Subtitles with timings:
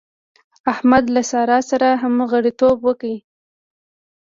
[0.71, 3.05] احمد له سارا سره همغاړيتوب وکړ.